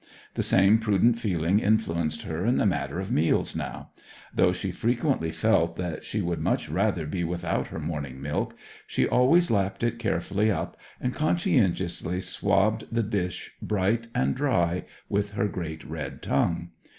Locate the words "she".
4.51-4.71, 6.03-6.21, 8.87-9.07